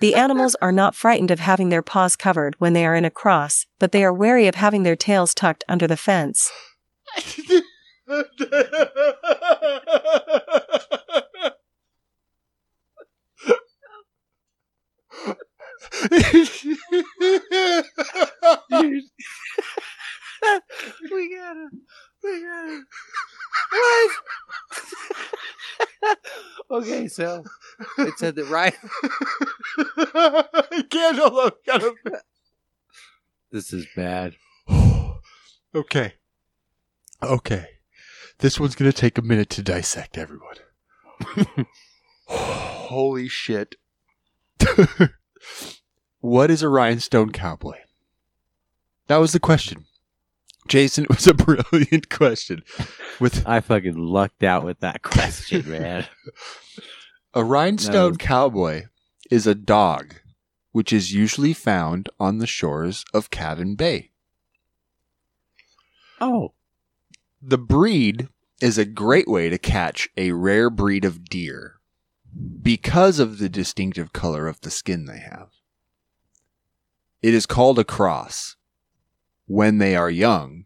[0.00, 3.10] The animals are not frightened of having their paws covered when they are in a
[3.10, 6.50] cross, but they are wary of having their tails tucked under the fence.
[21.10, 21.68] we gotta,
[22.22, 22.84] we gotta.
[23.70, 24.10] What?
[26.70, 27.44] okay, so
[27.98, 28.74] it said that right.
[29.96, 31.92] I can't hold on.
[33.50, 34.36] This is bad.
[35.74, 36.14] okay.
[37.22, 37.66] Okay.
[38.38, 40.56] This one's going to take a minute to dissect, everyone.
[42.26, 43.74] Holy shit.
[46.20, 47.78] what is a rhinestone cowboy?
[49.08, 49.84] That was the question.
[50.70, 51.34] Jason, it was a
[51.70, 52.62] brilliant question.
[53.18, 56.06] With I fucking lucked out with that question, man.
[57.34, 58.16] A rhinestone No.
[58.16, 58.84] cowboy
[59.30, 60.14] is a dog
[60.72, 64.12] which is usually found on the shores of Cavan Bay.
[66.20, 66.54] Oh,
[67.42, 68.28] The breed
[68.60, 71.80] is a great way to catch a rare breed of deer
[72.62, 75.48] because of the distinctive color of the skin they have.
[77.22, 78.54] It is called a cross
[79.50, 80.64] when they are young,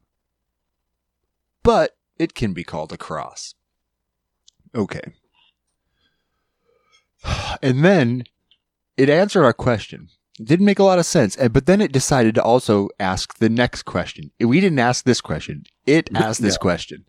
[1.62, 3.54] but it can be called a cross.
[4.74, 5.00] Okay.
[7.62, 8.24] And then
[8.98, 10.08] it answered our question.
[10.38, 11.34] It didn't make a lot of sense.
[11.36, 14.30] But then it decided to also ask the next question.
[14.38, 15.62] We didn't ask this question.
[15.86, 16.58] It asked this No.
[16.58, 17.06] question.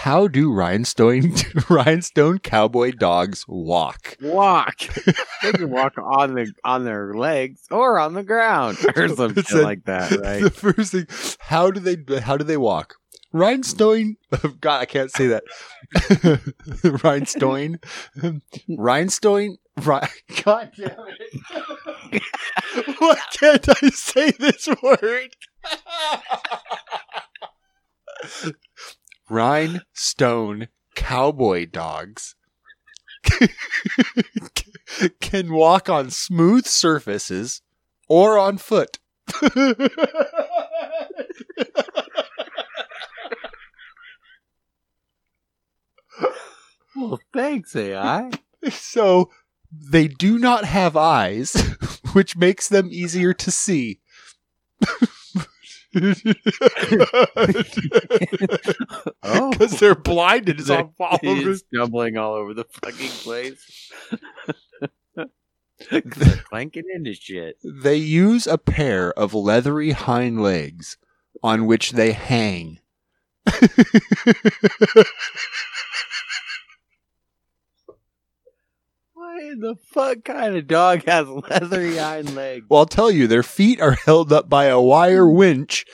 [0.00, 1.32] How do rhinestone
[1.70, 4.16] rhinestone cowboy dogs walk?
[4.20, 4.78] walk.
[5.42, 9.36] they can walk on the on their legs or on the ground or some It
[9.36, 10.42] shit said- like that, right?
[10.42, 11.06] The first thing,
[11.40, 12.96] how do they how do they walk?
[13.32, 14.16] Rhinestone.
[14.60, 15.42] God, I can't say that.
[17.02, 17.80] Rhinestone.
[18.68, 19.56] Rhinestone.
[19.84, 20.08] God
[20.76, 20.90] damn
[22.12, 22.22] it!
[22.98, 25.36] Why can't I say this word?
[29.28, 32.34] Rhinestone cowboy dogs
[35.20, 37.62] can walk on smooth surfaces
[38.08, 38.98] or on foot.
[46.94, 48.30] Well, thanks, AI.
[48.70, 49.30] so
[49.70, 51.52] they do not have eyes,
[52.12, 54.00] which makes them easier to see.
[59.22, 61.56] Oh, Because they're blinded it's all, all over.
[61.56, 63.90] Stumbling all over the fucking place.
[65.90, 66.02] they're
[66.48, 67.58] clanking into shit.
[67.64, 70.96] They use a pair of leathery hind legs
[71.42, 72.80] on which they hang.
[79.14, 82.66] What in the fuck kind of dog has leathery hind legs?
[82.68, 85.84] Well, I'll tell you, their feet are held up by a wire winch,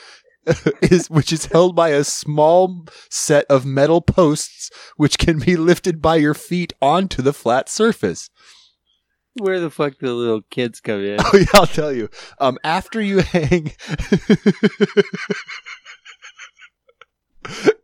[0.83, 6.03] is, which is held by a small set of metal posts, which can be lifted
[6.03, 8.31] by your feet onto the flat surface.
[9.39, 11.19] Where the fuck do the little kids come in?
[11.25, 12.09] Oh yeah, I'll tell you.
[12.39, 13.73] Um, after you hang.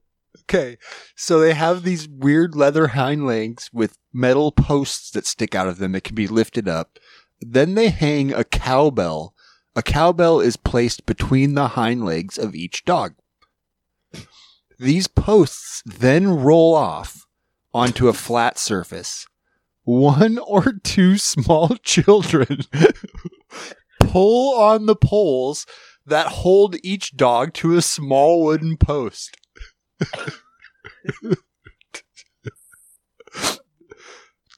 [0.48, 0.78] okay,
[1.14, 5.78] so they have these weird leather hind legs with metal posts that stick out of
[5.78, 6.98] them that can be lifted up.
[7.40, 9.34] Then they hang a cowbell.
[9.76, 13.14] A cowbell is placed between the hind legs of each dog.
[14.78, 17.26] These posts then roll off
[17.74, 19.26] onto a flat surface.
[19.84, 22.60] One or two small children
[24.00, 25.66] pull on the poles
[26.06, 29.36] that hold each dog to a small wooden post.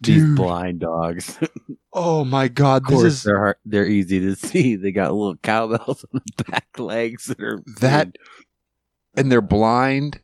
[0.03, 0.37] These Dude.
[0.37, 1.38] blind dogs.
[1.92, 4.76] Oh my god, this course, is they're hard, they're easy to see.
[4.76, 8.14] They got little cowbells on the back legs that are That-
[9.16, 10.20] and they're blind,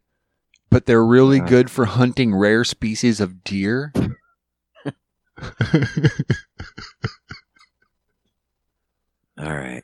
[0.71, 1.47] but they're really Uh.
[1.47, 3.93] good for hunting rare species of deer.
[9.39, 9.83] All right.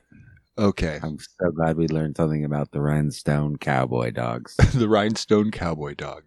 [0.57, 4.55] Okay, I'm so glad we learned something about the rhinestone cowboy dogs.
[4.73, 6.23] the rhinestone cowboy dog.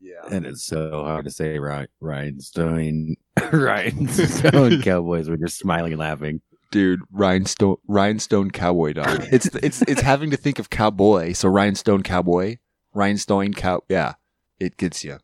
[0.00, 0.26] Yeah.
[0.30, 3.16] and it's so hard to say rhin- rhinestone
[3.50, 5.30] rhinestone cowboys.
[5.30, 6.42] We're just smiling laughing.
[6.70, 12.02] dude rhinestone rhinestone cowboy dog it's it's it's having to think of cowboy so rhinestone
[12.02, 12.56] cowboy
[12.92, 14.14] rhinestone cow yeah
[14.60, 15.18] it gets you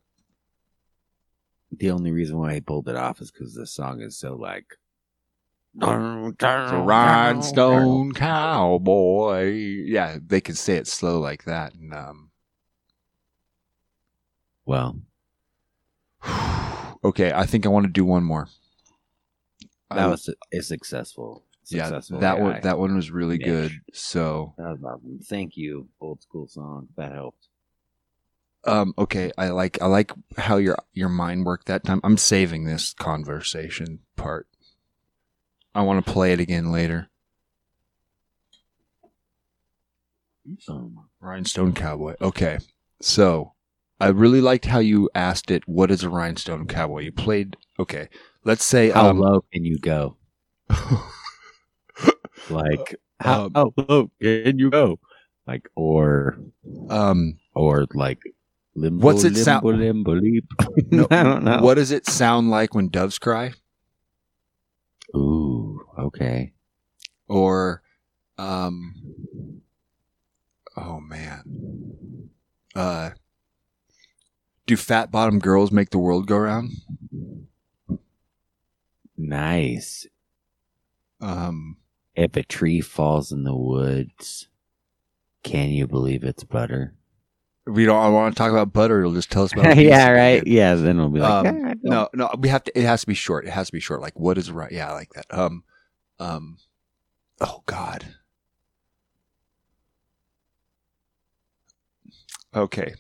[1.72, 4.76] The only reason why he pulled it off is because the song is so like.
[5.78, 12.30] So rhinestone cowboy yeah they can say it slow like that and um
[14.66, 15.00] Well,
[17.04, 18.48] okay i think i want to do one more
[19.90, 21.44] that I- was a successful.
[21.68, 22.40] yeah that AI.
[22.42, 23.46] one that one was really Niche.
[23.46, 25.20] good so That was awesome.
[25.24, 26.88] Thank you, old school song.
[26.96, 27.46] That helped.
[28.64, 32.64] um okay i like i like how your your mind worked that time i'm saving
[32.64, 34.46] this conversation part
[35.74, 37.08] i want to play it again later
[40.68, 42.14] Um, Rhinestone cowboy.
[42.20, 42.58] Okay.
[43.00, 43.52] So
[44.00, 47.00] I really liked how you asked it, what is a rhinestone cowboy?
[47.02, 48.08] You played okay.
[48.44, 50.16] Let's say how um, low can you go?
[52.48, 54.98] Like how, Um, how low can you go?
[55.46, 56.38] Like or
[56.88, 58.18] um or like
[58.74, 60.46] limbo, What's it limbo, sound- limbo leap.
[60.90, 61.60] No, I don't know.
[61.60, 63.52] what does it sound like when doves cry?
[65.14, 66.52] Ooh, okay.
[67.28, 67.82] Or
[68.38, 68.94] um
[70.76, 72.30] oh man.
[72.74, 73.10] Uh
[74.66, 76.70] do fat bottom girls make the world go round?
[79.16, 80.06] Nice.
[81.20, 81.76] Um,
[82.14, 84.48] If a tree falls in the woods,
[85.42, 86.94] can you believe it's butter?
[87.70, 89.00] We don't want to talk about butter.
[89.00, 89.76] It'll just tell us about.
[89.78, 90.46] yeah, right.
[90.46, 92.78] Yeah, then we'll be like, Um, "Ah, no, no, we have to.
[92.78, 93.46] It has to be short.
[93.46, 94.00] It has to be short.
[94.00, 94.72] Like what is right?
[94.72, 95.26] Yeah, I like that.
[95.30, 95.64] Um,
[96.18, 96.58] um,
[97.40, 98.04] oh God.
[102.54, 102.94] Okay.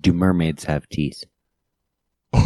[0.00, 1.24] Do mermaids have teeth?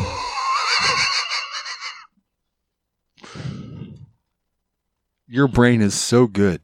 [5.29, 6.61] Your brain is so good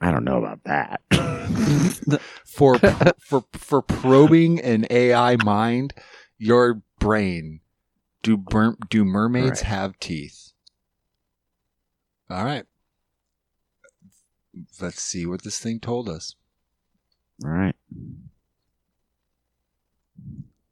[0.00, 1.00] I don't know about that.
[2.44, 2.78] for
[3.18, 5.94] for for probing an AI mind.
[6.38, 7.60] Your brain.
[8.22, 9.70] Do mer- do mermaids Right.
[9.70, 10.52] have teeth?
[12.28, 12.64] All right.
[14.80, 16.34] Let's see what this thing told us.
[17.44, 17.76] All right.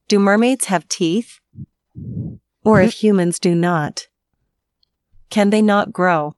[0.09, 1.41] Do mermaids have teeth?
[2.65, 3.07] Or if mm-hmm.
[3.07, 4.09] humans do not?
[5.31, 6.35] Can they not grow?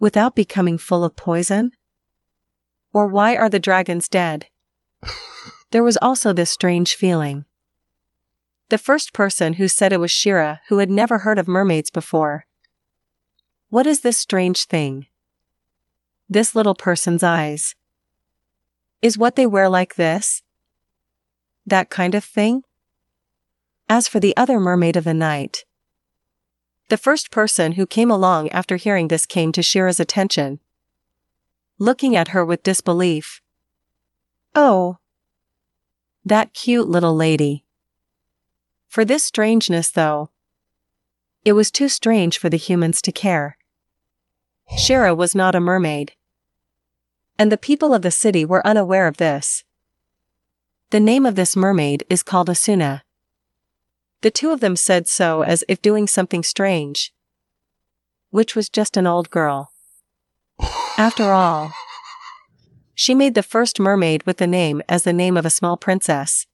[0.00, 1.72] Without becoming full of poison?
[2.92, 4.46] Or why are the dragons dead?
[5.70, 7.46] There was also this strange feeling.
[8.68, 12.46] The first person who said it was Shira who had never heard of mermaids before.
[13.70, 15.06] What is this strange thing?
[16.28, 17.74] This little person's eyes.
[19.00, 20.42] Is what they wear like this?
[21.66, 22.64] That kind of thing?
[23.88, 25.64] As for the other mermaid of the night,
[26.88, 30.60] the first person who came along after hearing this came to Shira's attention,
[31.78, 33.40] looking at her with disbelief.
[34.54, 34.98] Oh,
[36.24, 37.64] that cute little lady.
[38.88, 40.30] For this strangeness, though,
[41.44, 43.56] it was too strange for the humans to care.
[44.76, 46.12] Shira was not a mermaid.
[47.38, 49.64] And the people of the city were unaware of this.
[50.90, 53.02] The name of this mermaid is called Asuna.
[54.20, 57.12] The two of them said so as if doing something strange,
[58.30, 59.71] which was just an old girl.
[60.98, 61.72] After all,
[62.94, 66.46] she made the first mermaid with the name as the name of a small princess.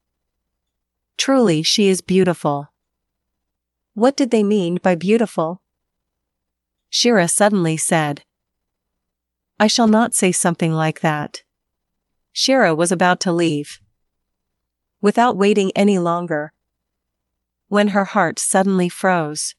[1.17, 2.73] Truly, she is beautiful.
[3.95, 5.61] What did they mean by beautiful?
[6.89, 8.23] Shira suddenly said,
[9.61, 11.43] I shall not say something like that.
[12.33, 13.81] Shira was about to leave.
[15.01, 16.53] Without waiting any longer,
[17.69, 19.55] when her heart suddenly froze.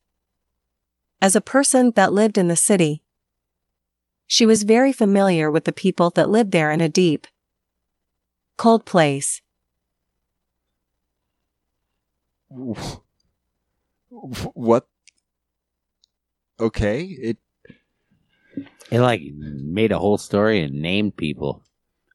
[1.22, 3.04] As a person that lived in the city,
[4.30, 7.26] she was very familiar with the people that lived there in a deep,
[8.58, 9.42] cold place.
[14.12, 14.88] What?
[16.60, 17.38] Okay, it
[18.92, 21.64] It like made a whole story and named people.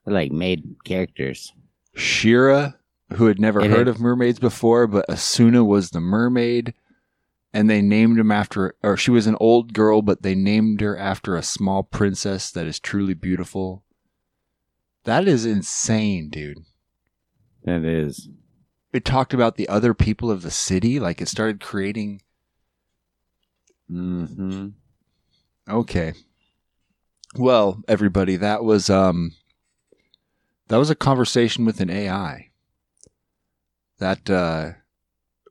[0.07, 1.53] It like made characters.
[1.95, 2.77] Shira,
[3.15, 6.75] who had never It heard had- of mermaids before, but Asuna was the mermaid,
[7.55, 10.99] and they named him after, or she was an old girl, but they named her
[10.99, 13.85] after a small princess that is truly beautiful.
[15.05, 16.59] That is insane, dude.
[17.63, 18.29] That is.
[18.93, 22.23] It talked about the other people of the city, like it started creating.
[23.89, 24.69] Mm-hmm.
[25.71, 26.13] Okay.
[27.37, 29.33] Well, everybody, that was um
[30.69, 32.51] that was a conversation with an AI.
[33.99, 34.73] That uh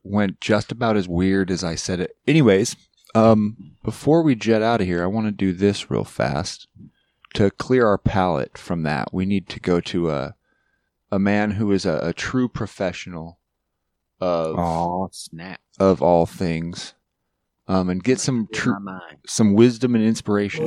[0.04, 2.16] went just about as weird as I said it.
[2.28, 2.76] Anyways,
[3.14, 6.68] um before we jet out of here, I want to do this real fast
[7.34, 9.12] to clear our palate from that.
[9.12, 10.34] We need to go to a
[11.10, 13.38] a man who is a, a true professional
[14.20, 15.60] of Oh snap!
[15.80, 16.94] of all things.
[17.66, 18.76] Um and get some In true
[19.26, 20.66] some wisdom and inspiration.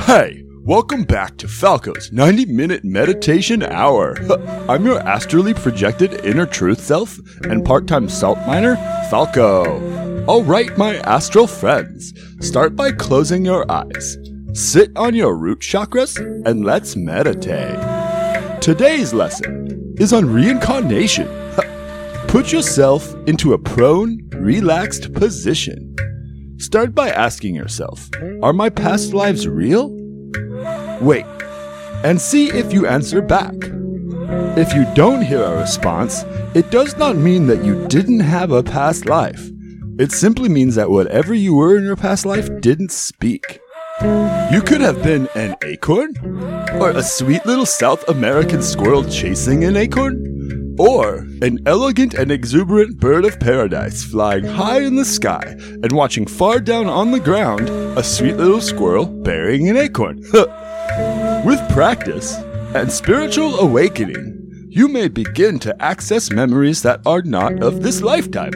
[0.00, 4.16] Hey, welcome back to Falco's 90 minute meditation hour.
[4.68, 8.76] I'm your astrally projected inner truth self and part time salt miner,
[9.10, 10.26] Falco.
[10.26, 14.18] Alright, my astral friends, start by closing your eyes.
[14.52, 18.60] Sit on your root chakras and let's meditate.
[18.60, 21.26] Today's lesson is on reincarnation.
[22.28, 25.96] Put yourself into a prone, relaxed position.
[26.58, 28.10] Start by asking yourself
[28.42, 29.99] Are my past lives real?
[31.00, 31.26] Wait,
[32.04, 33.54] and see if you answer back.
[34.56, 36.24] If you don't hear a response,
[36.54, 39.50] it does not mean that you didn't have a past life.
[39.98, 43.60] It simply means that whatever you were in your past life didn't speak.
[44.50, 46.14] You could have been an acorn,
[46.80, 50.24] or a sweet little South American squirrel chasing an acorn,
[50.80, 55.44] or an elegant and exuberant bird of paradise flying high in the sky
[55.82, 57.68] and watching far down on the ground
[57.98, 60.16] a sweet little squirrel burying an acorn.
[61.44, 62.34] With practice
[62.74, 68.54] and spiritual awakening, you may begin to access memories that are not of this lifetime,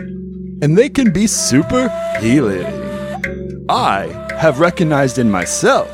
[0.62, 3.66] and they can be super healing.
[3.68, 4.06] I
[4.38, 5.90] have recognized in myself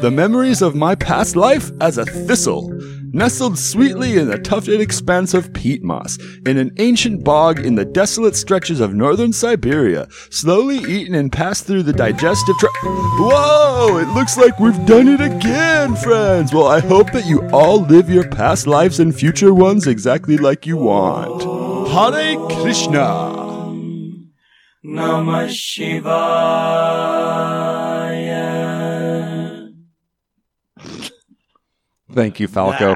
[0.00, 2.70] the memories of my past life as a thistle,
[3.12, 7.84] nestled sweetly in the tufted expanse of peat moss, in an ancient bog in the
[7.84, 12.76] desolate stretches of northern Siberia, slowly eaten and passed through the digestive tract.
[12.82, 13.98] Whoa!
[13.98, 16.52] It looks like we've done it again, friends!
[16.52, 20.66] Well, I hope that you all live your past lives and future ones exactly like
[20.66, 21.42] you want.
[21.90, 23.32] Hare Krishna!
[24.84, 26.06] Namah Shivaya.
[32.16, 32.94] Thank you, Falco.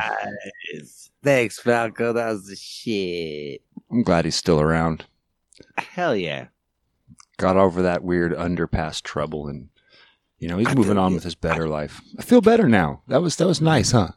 [0.73, 1.11] Nice.
[1.23, 2.15] Thanks, Falco.
[2.15, 3.61] That was the shit.
[3.91, 5.05] I'm glad he's still around.
[5.77, 6.47] Hell yeah.
[7.37, 9.69] Got over that weird underpass trouble, and
[10.39, 12.01] you know he's I moving on with his better life.
[12.19, 13.03] I feel better now.
[13.09, 14.13] That was that was nice, huh?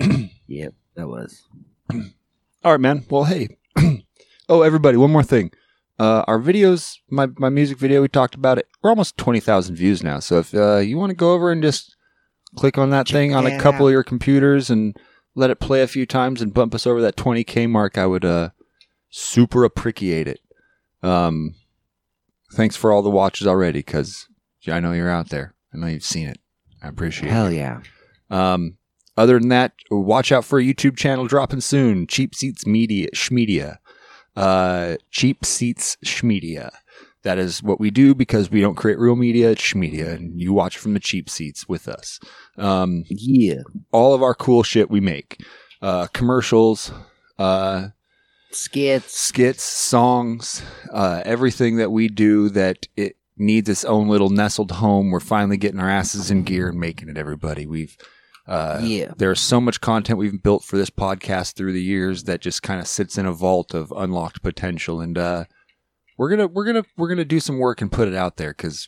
[0.50, 1.46] Yep, that was.
[1.92, 3.04] All right, man.
[3.10, 3.58] Well, hey.
[4.48, 5.50] oh, everybody, one more thing.
[5.98, 8.66] Uh, our videos, my, my music video, we talked about it.
[8.80, 10.20] We're almost 20,000 views now.
[10.20, 11.97] So if uh, you want to go over and just
[12.58, 13.88] click on that Check thing on a couple out.
[13.88, 14.96] of your computers and
[15.34, 18.24] let it play a few times and bump us over that 20K mark, I would
[18.24, 18.50] uh,
[19.10, 20.40] super appreciate it.
[21.02, 21.54] Um,
[22.52, 24.26] thanks for all the watches already because
[24.66, 25.54] I know you're out there.
[25.72, 26.38] I know you've seen it.
[26.82, 27.32] I appreciate it.
[27.32, 27.80] Hell yeah.
[28.30, 28.78] Um,
[29.16, 32.06] other than that, watch out for a YouTube channel dropping soon.
[32.06, 33.78] Cheap Seats Media, Schmedia.
[34.36, 36.70] Uh, Cheap Seats Schmedia.
[37.28, 39.50] That is what we do because we don't create real media.
[39.50, 42.18] It's Schmedia, and you watch from the cheap seats with us.
[42.56, 43.56] Um, Yeah.
[43.92, 45.38] all of our cool shit we make,
[45.82, 46.90] uh, commercials,
[47.38, 47.88] uh,
[48.50, 49.12] Skits.
[49.14, 55.10] skits, songs, uh, everything that we do that it needs its own little nestled home.
[55.10, 57.18] We're finally getting our asses in gear and making it.
[57.18, 57.94] Everybody, we've
[58.46, 59.12] uh, Yeah.
[59.18, 62.80] There's so much content we've built for this podcast through the years that just kind
[62.80, 65.44] of sits in a vault of unlocked potential, and uh,
[66.18, 68.86] we're gonna we're gonna we're gonna do some work and put it out there because,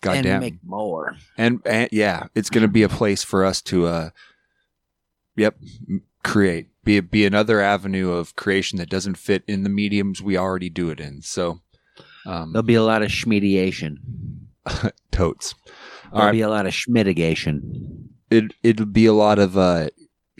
[0.00, 1.16] goddamn, and make more.
[1.36, 4.10] and, and yeah, it's going to be a place for us to, uh,
[5.36, 5.56] yep,
[6.24, 10.70] create be be another avenue of creation that doesn't fit in the mediums we already
[10.70, 11.20] do it in.
[11.20, 11.60] So,
[12.24, 13.96] um, There'll be a lot of schmediation.
[15.10, 15.54] totes.
[16.12, 18.08] All There'll right, be a lot of schmitigation.
[18.30, 19.88] it it'll be a lot of uh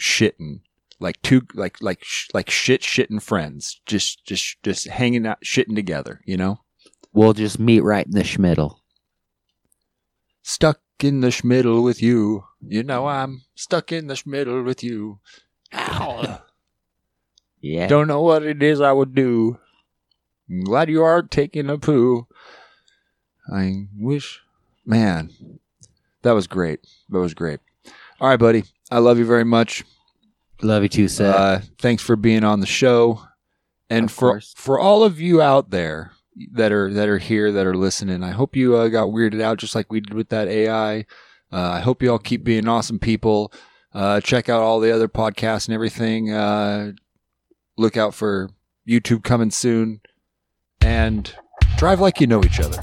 [0.00, 0.60] shitting,
[1.00, 5.74] like two like like sh- like shit shitting friends, just just just hanging out shitting
[5.74, 6.20] together.
[6.24, 6.60] You know,
[7.12, 8.76] We'll just meet right in the schmiddle.
[10.42, 12.44] stuck in the schmiddle with you.
[12.60, 15.20] You know, I'm stuck in the schmiddle with you.
[15.74, 16.42] Ow.
[17.60, 17.86] Yeah.
[17.88, 19.58] Don't know what it is I would do.
[20.50, 22.26] I'm glad you are taking a poo.
[23.52, 24.40] I wish,
[24.86, 25.30] man,
[26.22, 26.80] that was great.
[27.10, 27.60] That was great.
[28.20, 28.64] All right, buddy.
[28.90, 29.84] I love you very much.
[30.62, 31.34] Love you too, Seth.
[31.34, 33.22] Uh, thanks for being on the show,
[33.88, 34.52] and Of for course.
[34.56, 36.12] for all of you out there
[36.52, 38.22] that are that are here that are listening.
[38.24, 41.00] I hope you uh, got weirded out just like we did with that AI.
[41.52, 43.52] Uh, I hope you all keep being awesome people.
[43.94, 46.30] Uh, check out all the other podcasts and everything.
[46.32, 46.92] Uh,
[47.76, 48.50] look out for
[48.86, 50.00] YouTube coming soon,
[50.80, 51.34] and
[51.76, 52.78] drive like you know each other.